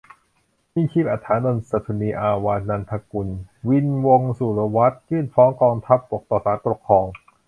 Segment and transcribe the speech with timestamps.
[0.73, 3.27] ยิ่งชีพ อัชฌานนท์ สฤณี อาชวานันทกุล
[3.69, 7.05] วิญญู วงศ์สุรวัฒน์ ยื่นฟ้องกองทัพบกต่อศาลปกครอง